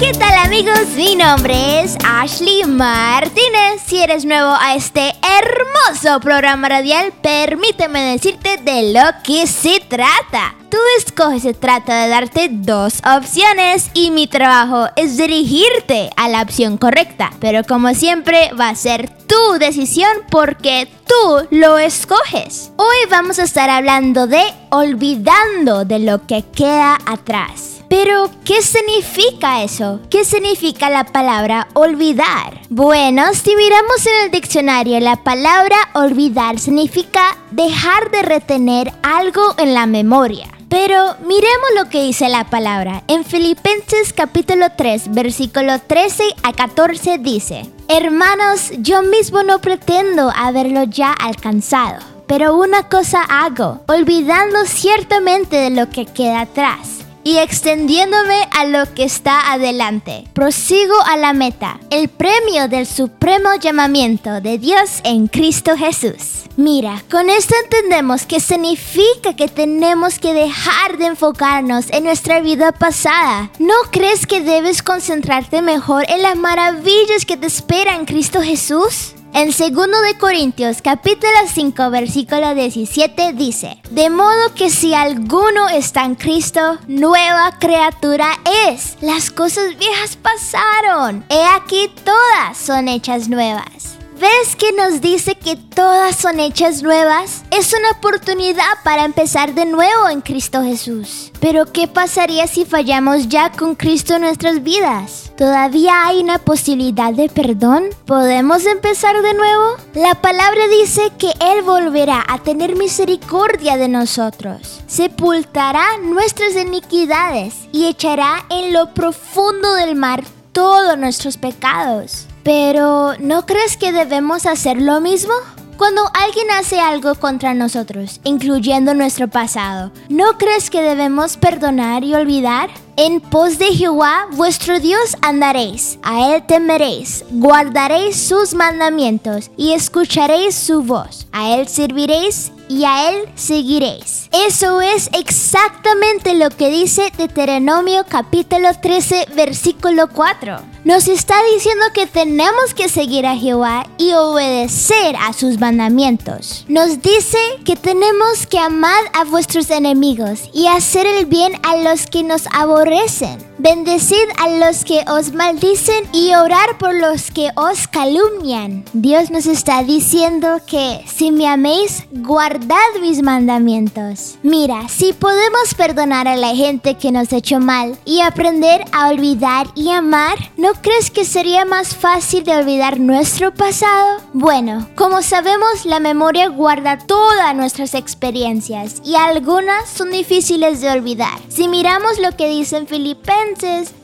[0.00, 0.88] ¿qué tal amigos?
[0.96, 3.82] Mi nombre es Ashley Martínez.
[3.84, 10.54] Si eres nuevo a este hermoso programa radial, permíteme decirte de lo que se trata.
[10.70, 16.42] Tú escoges, se trata de darte dos opciones y mi trabajo es dirigirte a la
[16.42, 17.30] opción correcta.
[17.40, 22.70] Pero como siempre va a ser tu decisión porque tú lo escoges.
[22.76, 27.67] Hoy vamos a estar hablando de olvidando de lo que queda atrás.
[27.88, 30.00] Pero, ¿qué significa eso?
[30.10, 32.60] ¿Qué significa la palabra olvidar?
[32.68, 39.72] Bueno, si miramos en el diccionario, la palabra olvidar significa dejar de retener algo en
[39.72, 40.48] la memoria.
[40.68, 43.04] Pero miremos lo que dice la palabra.
[43.08, 50.82] En Filipenses capítulo 3, versículo 13 a 14 dice, Hermanos, yo mismo no pretendo haberlo
[50.82, 58.48] ya alcanzado, pero una cosa hago, olvidando ciertamente de lo que queda atrás y extendiéndome
[58.52, 60.24] a lo que está adelante.
[60.32, 66.44] Prosigo a la meta, el premio del supremo llamamiento de Dios en Cristo Jesús.
[66.56, 72.72] Mira, con esto entendemos que significa que tenemos que dejar de enfocarnos en nuestra vida
[72.72, 73.50] pasada.
[73.58, 79.12] ¿No crees que debes concentrarte mejor en las maravillas que te esperan en Cristo Jesús?
[79.34, 86.04] En 2 de Corintios capítulo 5 versículo 17 dice, De modo que si alguno está
[86.04, 88.30] en Cristo, nueva criatura
[88.66, 88.96] es.
[89.00, 91.24] Las cosas viejas pasaron.
[91.28, 93.98] He aquí todas son hechas nuevas.
[94.18, 97.44] ¿Ves que nos dice que todas son hechas nuevas?
[97.52, 101.30] Es una oportunidad para empezar de nuevo en Cristo Jesús.
[101.38, 105.27] Pero ¿qué pasaría si fallamos ya con Cristo en nuestras vidas?
[105.38, 107.84] ¿Todavía hay una posibilidad de perdón?
[108.06, 109.76] ¿Podemos empezar de nuevo?
[109.94, 117.86] La palabra dice que Él volverá a tener misericordia de nosotros, sepultará nuestras iniquidades y
[117.86, 122.26] echará en lo profundo del mar todos nuestros pecados.
[122.42, 125.34] Pero, ¿no crees que debemos hacer lo mismo?
[125.78, 132.16] Cuando alguien hace algo contra nosotros, incluyendo nuestro pasado, ¿no crees que debemos perdonar y
[132.16, 132.68] olvidar?
[132.96, 140.56] En pos de Jehová vuestro Dios andaréis, a él temeréis, guardaréis sus mandamientos y escucharéis
[140.56, 144.28] su voz, a él serviréis y a él seguiréis.
[144.32, 150.58] Eso es exactamente lo que dice Deuteronomio capítulo 13 versículo 4.
[150.88, 156.64] Nos está diciendo que tenemos que seguir a Jehová y obedecer a sus mandamientos.
[156.66, 162.06] Nos dice que tenemos que amar a vuestros enemigos y hacer el bien a los
[162.06, 163.47] que nos aborrecen.
[163.60, 168.84] Bendecid a los que os maldicen y orar por los que os calumnian.
[168.92, 174.38] Dios nos está diciendo que si me améis, guardad mis mandamientos.
[174.44, 179.08] Mira, si podemos perdonar a la gente que nos ha hecho mal y aprender a
[179.08, 184.20] olvidar y amar, ¿no crees que sería más fácil de olvidar nuestro pasado?
[184.34, 191.40] Bueno, como sabemos, la memoria guarda todas nuestras experiencias y algunas son difíciles de olvidar.
[191.48, 193.47] Si miramos lo que dicen Filipenses,